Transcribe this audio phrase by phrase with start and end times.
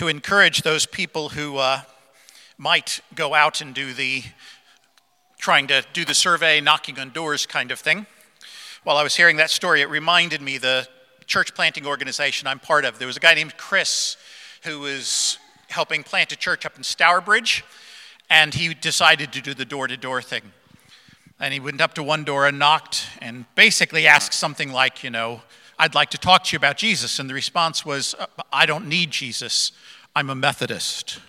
[0.00, 1.82] to encourage those people who uh,
[2.56, 4.22] might go out and do the
[5.36, 8.06] trying to do the survey, knocking on doors kind of thing.
[8.82, 10.88] While I was hearing that story, it reminded me the
[11.26, 12.98] church planting organization I'm part of.
[12.98, 14.16] There was a guy named Chris
[14.64, 15.36] who was
[15.68, 17.62] helping plant a church up in Stourbridge,
[18.30, 20.52] and he decided to do the door to door thing.
[21.38, 25.10] And he went up to one door and knocked and basically asked something like, you
[25.10, 25.42] know,
[25.80, 27.18] I'd like to talk to you about Jesus.
[27.18, 29.72] And the response was, uh, I don't need Jesus.
[30.14, 31.20] I'm a Methodist.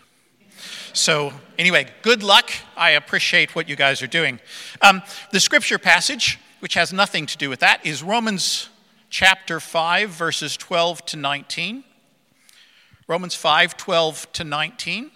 [0.92, 2.52] So, anyway, good luck.
[2.76, 4.42] I appreciate what you guys are doing.
[4.82, 8.68] Um, the scripture passage, which has nothing to do with that, is Romans
[9.10, 11.86] chapter 5, verses 12 to 19.
[13.08, 15.12] Romans 5, 12 to 19.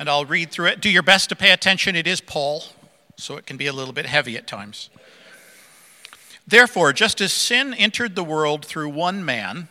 [0.00, 0.80] And I'll read through it.
[0.80, 1.94] Do your best to pay attention.
[1.94, 2.64] It is Paul
[3.22, 4.90] so it can be a little bit heavy at times.
[6.46, 9.68] Therefore, just as sin entered the world through one man,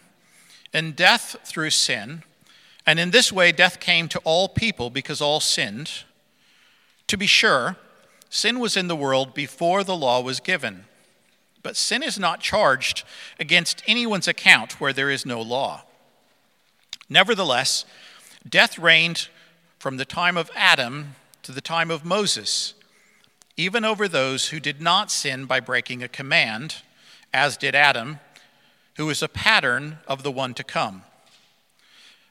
[0.74, 2.24] and death through sin,
[2.86, 6.06] and in this way death came to all people because all sinned,
[7.08, 7.76] to be sure,
[8.30, 10.86] sin was in the world before the law was given.
[11.62, 13.04] But sin is not charged
[13.40, 15.84] against anyone's account where there is no law.
[17.10, 17.86] Nevertheless,
[18.48, 19.28] death reigned
[19.78, 22.74] from the time of Adam to the time of Moses
[23.58, 26.78] even over those who did not sin by breaking a command,
[27.34, 28.20] as did Adam,
[28.98, 31.04] who is a pattern of the one to come.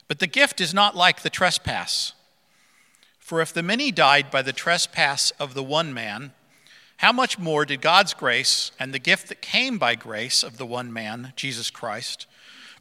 [0.07, 2.13] But the gift is not like the trespass.
[3.19, 6.33] For if the many died by the trespass of the one man,
[6.97, 10.65] how much more did God's grace and the gift that came by grace of the
[10.65, 12.27] one man, Jesus Christ,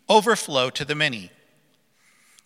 [0.08, 1.30] overflow to the many?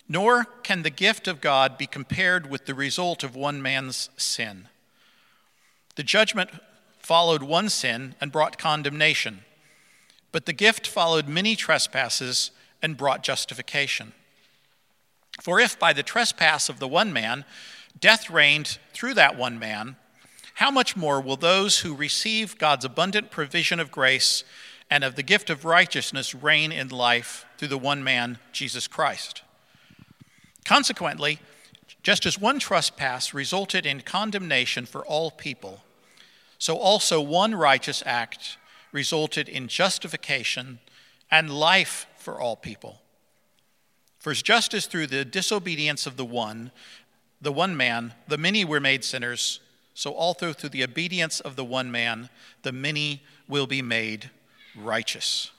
[0.09, 4.69] Nor can the gift of God be compared with the result of one man's sin.
[5.97, 6.51] The judgment
[6.99, 9.45] followed one sin and brought condemnation,
[10.33, 12.51] but the gift followed many trespasses
[12.83, 14.13] and brought justification.
[15.43, 17.45] For if by the trespass of the one man
[18.01, 19.97] death reigned through that one man,
[20.55, 24.45] how much more will those who receive God's abundant provision of grace
[24.91, 29.43] and of the gift of righteousness reign in life through the one man, Jesus Christ?
[30.65, 31.41] Consequently,
[32.03, 35.83] just as one trespass resulted in condemnation for all people,
[36.59, 38.57] so also one righteous act
[38.93, 40.79] resulted in justification
[41.31, 43.01] and life for all people.
[44.19, 46.71] For as just as through the disobedience of the one,
[47.41, 49.61] the one man, the many were made sinners,
[49.93, 52.31] so also through the obedience of the one man,
[52.63, 54.31] the many will be made
[54.77, 55.51] righteous.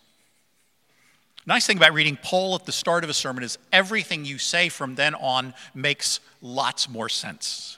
[1.45, 4.67] Nice thing about reading Paul at the start of a sermon is everything you say
[4.67, 7.77] from then on makes lots more sense.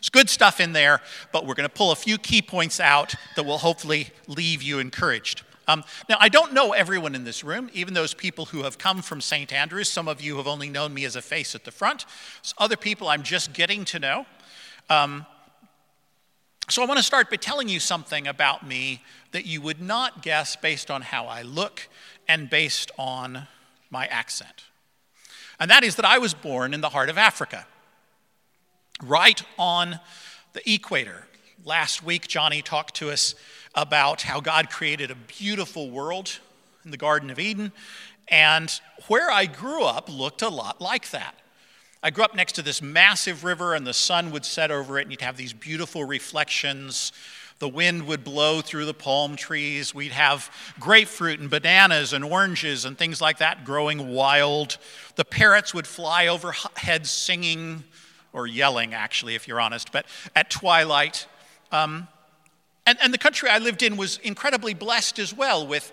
[0.00, 1.00] There's good stuff in there,
[1.32, 4.78] but we're going to pull a few key points out that will hopefully leave you
[4.78, 5.42] encouraged.
[5.66, 9.02] Um, now, I don't know everyone in this room, even those people who have come
[9.02, 9.52] from St.
[9.52, 9.88] Andrews.
[9.88, 12.06] Some of you have only known me as a face at the front.
[12.40, 14.26] So other people I'm just getting to know.
[14.88, 15.26] Um,
[16.70, 20.22] so I want to start by telling you something about me that you would not
[20.22, 21.88] guess based on how I look
[22.26, 23.46] and based on
[23.90, 24.64] my accent.
[25.60, 27.66] And that is that I was born in the heart of Africa,
[29.02, 30.00] right on
[30.52, 31.26] the equator.
[31.64, 33.34] Last week, Johnny talked to us
[33.74, 36.38] about how God created a beautiful world
[36.84, 37.72] in the Garden of Eden,
[38.28, 41.34] and where I grew up looked a lot like that.
[42.02, 45.02] I grew up next to this massive river, and the sun would set over it,
[45.02, 47.12] and you'd have these beautiful reflections
[47.58, 49.94] the wind would blow through the palm trees.
[49.94, 54.78] We'd have grapefruit and bananas and oranges and things like that growing wild.
[55.16, 57.82] The parrots would fly overhead singing
[58.32, 60.06] or yelling, actually, if you're honest, but
[60.36, 61.26] at twilight.
[61.72, 62.08] Um,
[62.86, 65.92] and, and the country I lived in was incredibly blessed as well with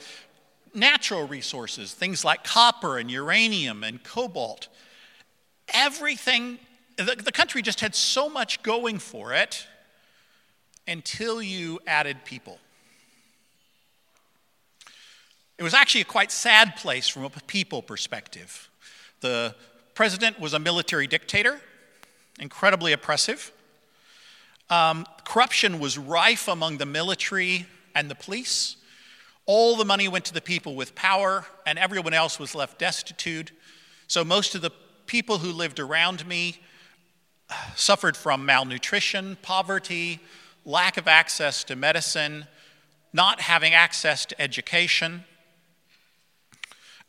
[0.73, 4.67] natural resources, things like copper and uranium and cobalt.
[5.73, 6.59] Everything,
[6.97, 9.65] the, the country just had so much going for it
[10.87, 12.59] until you added people.
[15.57, 18.69] It was actually a quite sad place from a people perspective.
[19.21, 19.55] The
[19.93, 21.61] president was a military dictator,
[22.39, 23.51] incredibly oppressive.
[24.69, 28.77] Um, corruption was rife among the military and the police.
[29.45, 33.51] All the money went to the people with power, and everyone else was left destitute.
[34.07, 34.71] So most of the
[35.05, 36.59] people who lived around me
[37.75, 40.19] suffered from malnutrition, poverty,
[40.65, 42.47] lack of access to medicine,
[43.13, 45.23] not having access to education.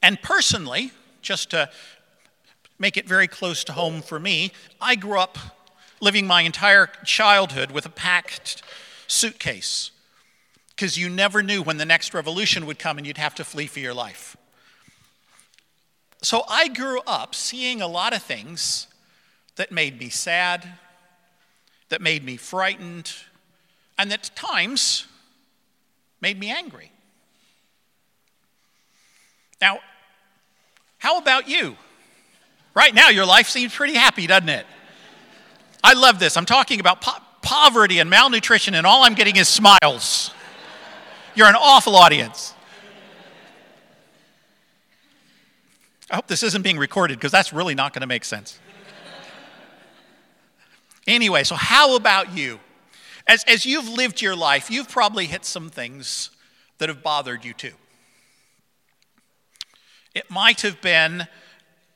[0.03, 0.93] And personally,
[1.23, 1.71] just to
[2.79, 5.39] make it very close to home for me, I grew up
[6.01, 8.63] living my entire childhood with a packed
[9.07, 9.91] suitcase.
[10.77, 13.67] because you never knew when the next revolution would come and you'd have to flee
[13.67, 14.37] for your life.
[16.21, 18.87] So I grew up seeing a lot of things
[19.57, 20.69] that made me sad,
[21.89, 23.11] that made me frightened,
[23.99, 25.07] and at times
[26.21, 26.93] made me angry.
[29.61, 29.79] Now,
[30.99, 31.77] how about you?
[32.77, 34.67] Right now, your life seems pretty happy, doesn't it?
[35.83, 36.37] I love this.
[36.37, 40.31] I'm talking about po- poverty and malnutrition, and all I'm getting is smiles.
[41.35, 42.53] You're an awful audience.
[46.11, 48.59] I hope this isn't being recorded because that's really not going to make sense.
[51.07, 52.61] anyway, so how about you?
[53.27, 56.29] As, as you've lived your life, you've probably hit some things
[56.77, 57.73] that have bothered you too.
[60.15, 61.27] It might have been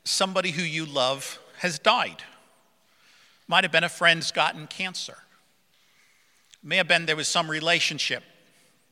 [0.03, 2.23] somebody who you love has died.
[3.47, 5.17] Might have been a friend's gotten cancer.
[6.63, 8.23] May have been there was some relationship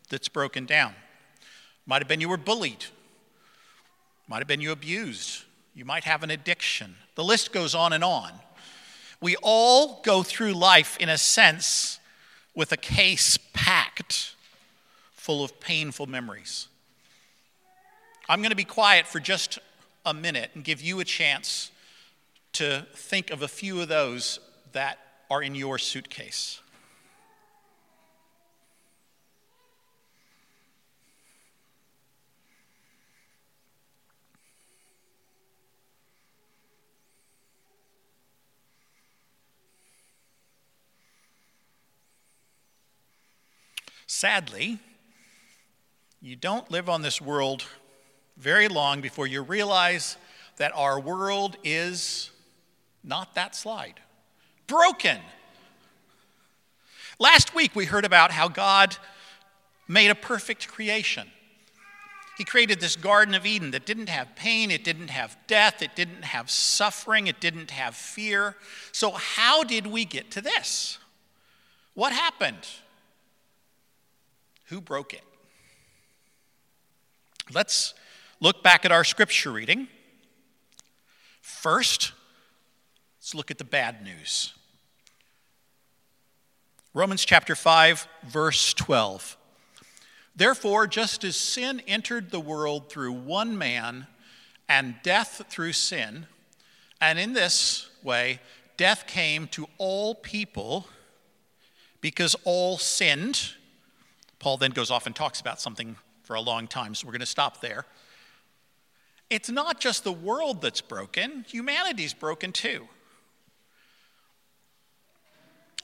[0.09, 0.93] that's broken down.
[1.85, 2.85] Might have been you were bullied.
[4.27, 5.43] Might have been you abused.
[5.73, 6.95] You might have an addiction.
[7.15, 8.31] The list goes on and on.
[9.21, 11.99] We all go through life, in a sense,
[12.55, 14.35] with a case packed
[15.13, 16.67] full of painful memories.
[18.27, 19.59] I'm going to be quiet for just
[20.09, 21.69] a minute and give you a chance
[22.53, 24.39] to think of a few of those
[24.71, 24.97] that
[25.29, 26.61] are in your suitcase.
[44.07, 44.79] Sadly,
[46.19, 47.63] you don't live on this world
[48.39, 50.17] very long before you realize
[50.57, 52.31] that our world is
[53.03, 53.99] not that slide,
[54.65, 55.19] broken.
[57.19, 58.95] Last week we heard about how God
[59.87, 61.27] made a perfect creation.
[62.37, 65.93] He created this Garden of Eden that didn't have pain, it didn't have death, it
[65.93, 68.55] didn't have suffering, it didn't have fear.
[68.93, 70.99] So, how did we get to this?
[71.95, 72.65] What happened?
[74.67, 75.23] Who broke it?
[77.53, 77.93] Let's
[78.39, 79.87] look back at our scripture reading.
[81.41, 82.13] First,
[83.19, 84.53] let's look at the bad news.
[86.93, 89.37] Romans chapter 5, verse 12.
[90.35, 94.07] Therefore, just as sin entered the world through one man,
[94.69, 96.27] and death through sin,
[97.01, 98.39] and in this way,
[98.77, 100.87] death came to all people
[102.01, 103.53] because all sinned.
[104.37, 107.19] Paul then goes off and talks about something for a long time, so we're going
[107.21, 107.85] to stop there.
[109.29, 112.87] It's not just the world that's broken, humanity's broken too.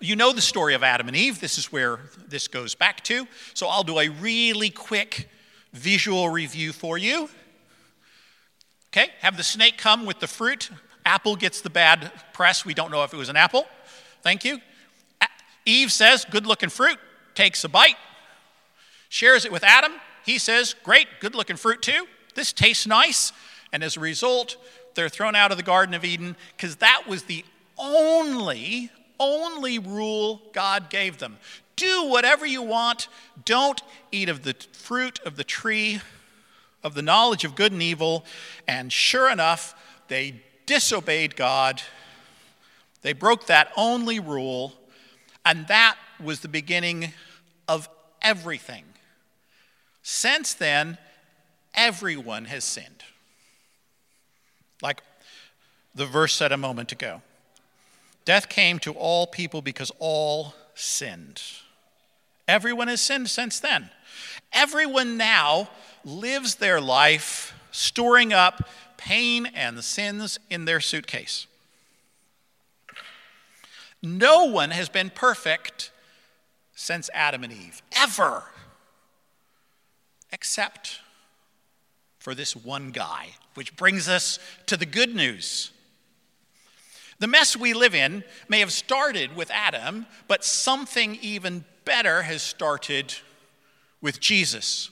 [0.02, 1.40] You know the story of Adam and Eve.
[1.40, 3.28] This is where this goes back to.
[3.54, 5.30] So I'll do a really quick
[5.72, 7.30] visual review for you.
[8.90, 10.70] Okay, have the snake come with the fruit.
[11.06, 12.66] Apple gets the bad press.
[12.66, 13.66] We don't know if it was an apple.
[14.22, 14.60] Thank you.
[15.66, 16.98] Eve says, Good looking fruit,
[17.34, 17.98] takes a bite,
[19.10, 19.94] shares it with Adam.
[20.26, 22.06] He says, Great, good looking fruit too.
[22.36, 23.34] This tastes nice.
[23.74, 24.58] And as a result,
[24.94, 27.44] they're thrown out of the Garden of Eden because that was the
[27.78, 28.90] only,
[29.20, 31.38] only rule God gave them.
[31.76, 33.08] Do whatever you want.
[33.44, 36.00] Don't eat of the fruit of the tree
[36.84, 38.24] of the knowledge of good and evil.
[38.68, 39.76] And sure enough,
[40.08, 41.82] they disobeyed God.
[43.02, 44.74] They broke that only rule.
[45.44, 47.12] And that was the beginning
[47.68, 47.90] of
[48.22, 48.84] everything.
[50.04, 50.98] Since then,
[51.76, 53.04] everyone has sinned.
[54.82, 55.02] Like
[55.94, 57.22] the verse said a moment ago
[58.26, 61.42] Death came to all people because all sinned.
[62.48, 63.90] Everyone has sinned since then.
[64.52, 65.70] Everyone now
[66.04, 68.68] lives their life storing up
[68.98, 71.46] pain and sins in their suitcase.
[74.02, 75.92] No one has been perfect
[76.76, 78.44] since Adam and Eve, ever
[80.32, 81.00] except
[82.26, 85.70] for this one guy, which brings us to the good news.
[87.20, 92.42] The mess we live in may have started with Adam, but something even better has
[92.42, 93.14] started
[94.02, 94.90] with Jesus.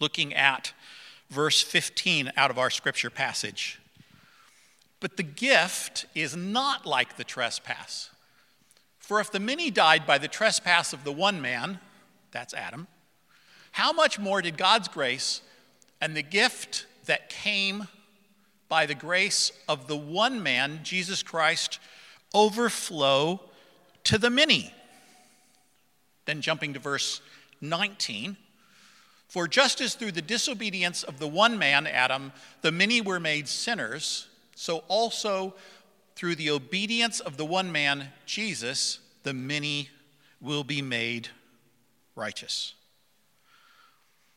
[0.00, 0.72] Looking at
[1.30, 3.80] verse 15 out of our scripture passage.
[4.98, 8.10] But the gift is not like the trespass.
[8.98, 11.78] For if the many died by the trespass of the one man,
[12.32, 12.88] that's Adam,
[13.70, 15.42] how much more did God's grace
[16.02, 17.86] and the gift that came
[18.68, 21.78] by the grace of the one man, Jesus Christ,
[22.34, 23.40] overflow
[24.04, 24.74] to the many?
[26.24, 27.20] Then jumping to verse
[27.60, 28.36] 19.
[29.28, 32.32] For just as through the disobedience of the one man, Adam,
[32.62, 35.54] the many were made sinners, so also
[36.16, 39.88] through the obedience of the one man, Jesus, the many
[40.40, 41.28] will be made
[42.16, 42.74] righteous.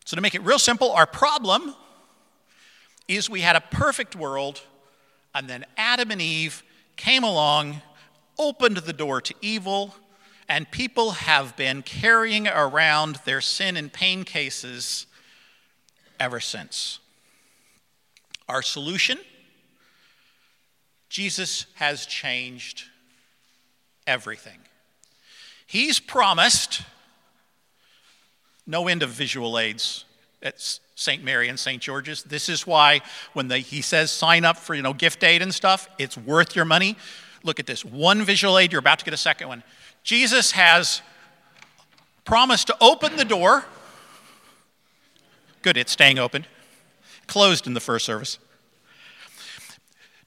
[0.05, 1.75] So, to make it real simple, our problem
[3.07, 4.61] is we had a perfect world,
[5.33, 6.63] and then Adam and Eve
[6.95, 7.81] came along,
[8.37, 9.95] opened the door to evil,
[10.47, 15.07] and people have been carrying around their sin and pain cases
[16.19, 16.99] ever since.
[18.47, 19.17] Our solution
[21.09, 22.83] Jesus has changed
[24.05, 24.59] everything.
[25.65, 26.81] He's promised
[28.67, 30.05] no end of visual aids
[30.41, 30.55] at
[30.95, 31.23] St.
[31.23, 31.81] Mary and St.
[31.81, 32.23] George's.
[32.23, 33.01] This is why
[33.33, 36.65] when he says sign up for you know gift aid and stuff, it's worth your
[36.65, 36.97] money.
[37.43, 37.85] Look at this.
[37.85, 39.63] One visual aid, you're about to get a second one.
[40.03, 41.01] Jesus has
[42.23, 43.65] promised to open the door.
[45.61, 46.45] Good, it's staying open.
[47.27, 48.39] Closed in the first service.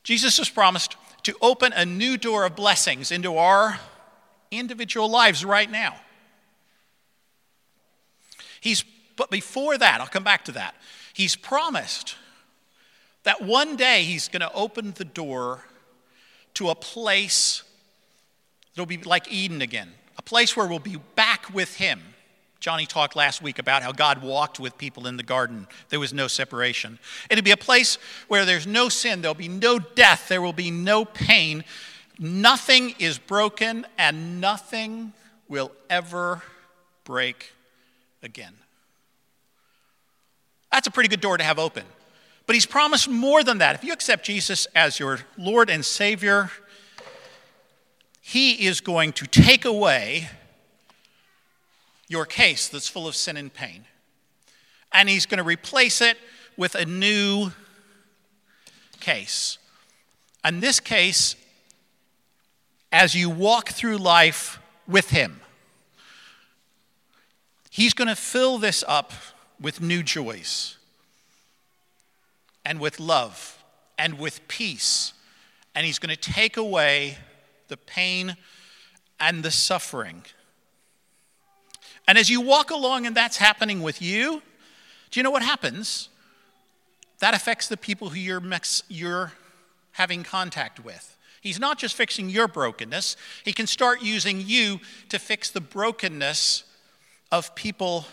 [0.03, 3.79] Jesus has promised to open a new door of blessings into our
[4.51, 5.97] individual lives right now.
[8.61, 8.85] He's,
[9.17, 10.75] but before that, I'll come back to that.
[11.13, 12.17] He's promised
[13.25, 15.65] that one day he's going to open the door
[16.55, 17.63] to a place
[18.75, 22.01] that'll be like Eden again, a place where we'll be back with Him.
[22.61, 25.69] Johnny talked last week about how God walked with people in the garden.
[25.91, 26.99] There was no separation.
[27.31, 30.71] It'll be a place where there's no sin, there'll be no death, there will be
[30.71, 31.65] no pain.
[32.19, 35.13] Nothing is broken, and nothing
[35.49, 36.43] will ever
[37.05, 37.53] break
[38.23, 38.55] again.
[40.71, 41.85] That's a pretty good door to have open.
[42.47, 43.75] But he's promised more than that.
[43.75, 46.51] If you accept Jesus as your Lord and Savior,
[48.21, 50.29] he is going to take away
[52.09, 53.85] your case that's full of sin and pain.
[54.93, 56.17] And He's going to replace it
[56.57, 57.53] with a new
[59.01, 59.59] case.
[60.43, 61.37] And this case,
[62.91, 64.59] as you walk through life
[64.89, 65.41] with Him,
[67.79, 69.13] He's going to fill this up
[69.61, 70.77] with new joys
[72.65, 73.63] and with love
[73.97, 75.13] and with peace.
[75.77, 77.19] And He's going to take away
[77.69, 78.37] the pain,
[79.21, 80.25] and the suffering.
[82.07, 84.43] And as you walk along and that's happening with you,
[85.11, 86.09] do you know what happens?
[87.21, 88.43] That affects the people who you're,
[88.89, 89.33] you're
[89.93, 91.17] having contact with.
[91.41, 96.65] He's not just fixing your brokenness, he can start using you to fix the brokenness
[97.31, 98.07] of people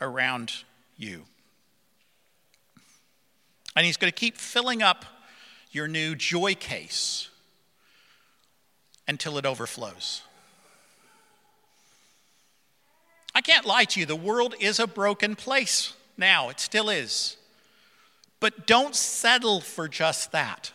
[0.00, 0.52] around
[0.96, 1.24] you.
[3.76, 5.04] And he's going to keep filling up
[5.70, 7.28] your new joy case
[9.06, 10.22] until it overflows.
[13.34, 17.36] I can't lie to you, the world is a broken place now, it still is.
[18.40, 20.72] But don't settle for just that.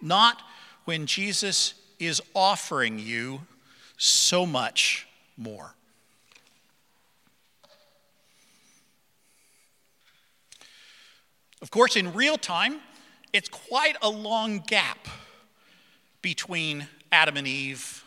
[0.00, 0.40] Not
[0.84, 3.40] when Jesus is offering you
[3.96, 5.74] so much more.
[11.62, 12.80] Of course, in real time,
[13.32, 15.08] it's quite a long gap
[16.22, 18.04] between Adam and Eve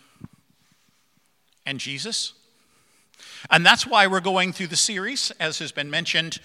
[1.65, 2.33] and Jesus.
[3.49, 6.39] And that's why we're going through the series, as has been mentioned,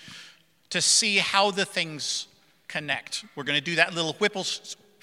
[0.70, 2.26] to see how the things
[2.68, 3.24] connect.
[3.36, 4.14] We're going to do that little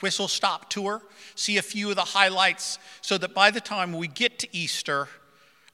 [0.02, 1.02] whistle stop tour,
[1.36, 5.08] see a few of the highlights, so that by the time we get to Easter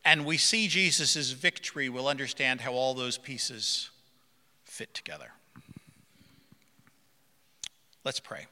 [0.03, 3.89] and we see Jesus' victory, we'll understand how all those pieces
[4.65, 5.31] fit together.
[8.03, 8.48] Let's pray.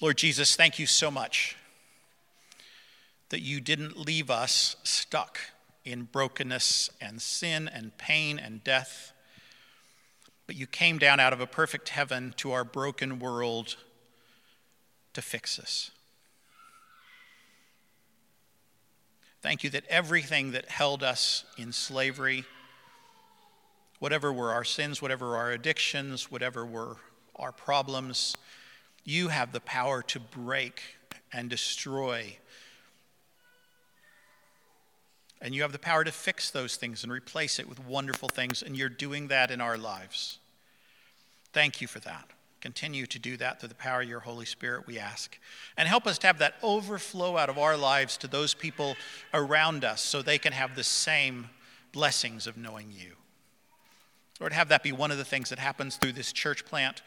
[0.00, 1.56] Lord Jesus, thank you so much
[3.30, 5.38] that you didn't leave us stuck
[5.84, 9.12] in brokenness and sin and pain and death,
[10.50, 13.76] but you came down out of a perfect heaven to our broken world
[15.12, 15.92] to fix us.
[19.42, 22.44] Thank you that everything that held us in slavery,
[24.00, 26.96] whatever were our sins, whatever our addictions, whatever were
[27.36, 28.34] our problems,
[29.04, 30.82] you have the power to break
[31.32, 32.36] and destroy.
[35.40, 38.62] And you have the power to fix those things and replace it with wonderful things,
[38.62, 40.38] and you're doing that in our lives.
[41.52, 42.30] Thank you for that.
[42.60, 45.38] Continue to do that through the power of your Holy Spirit, we ask.
[45.78, 48.96] And help us to have that overflow out of our lives to those people
[49.32, 51.48] around us so they can have the same
[51.92, 53.12] blessings of knowing you.
[54.40, 57.02] Lord, have that be one of the things that happens through this church plant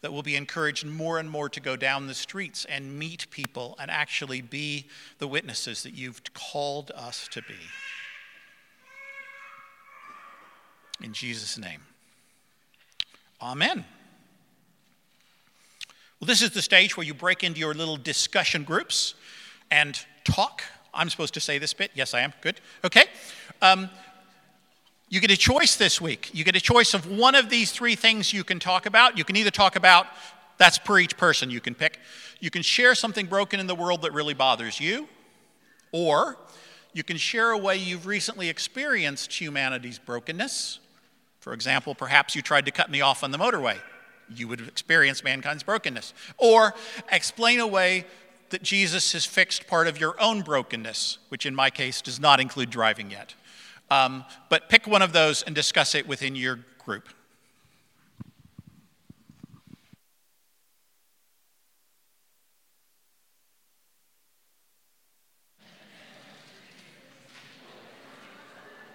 [0.00, 3.76] that we'll be encouraged more and more to go down the streets and meet people
[3.78, 4.86] and actually be
[5.18, 7.54] the witnesses that you've called us to be.
[11.02, 11.82] In Jesus' name.
[13.40, 13.84] Amen.
[16.20, 19.14] Well, this is the stage where you break into your little discussion groups
[19.70, 20.62] and talk.
[20.94, 21.90] I'm supposed to say this bit.
[21.94, 22.32] Yes, I am.
[22.40, 22.60] Good.
[22.84, 23.04] Okay.
[23.60, 23.90] Um,
[25.08, 26.30] you get a choice this week.
[26.32, 29.16] You get a choice of one of these three things you can talk about.
[29.16, 30.06] You can either talk about,
[30.58, 32.00] that's per each person you can pick.
[32.40, 35.08] You can share something broken in the world that really bothers you,
[35.92, 36.36] or
[36.92, 40.80] you can share a way you've recently experienced humanity's brokenness.
[41.40, 43.78] For example, perhaps you tried to cut me off on the motorway.
[44.34, 46.14] You would experience mankind's brokenness.
[46.36, 46.74] Or
[47.12, 48.06] explain a way
[48.50, 52.40] that Jesus has fixed part of your own brokenness, which in my case does not
[52.40, 53.34] include driving yet.
[53.90, 57.08] Um, but pick one of those and discuss it within your group.